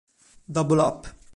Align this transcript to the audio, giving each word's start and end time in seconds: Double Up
Double 0.49 0.79
Up 0.81 1.05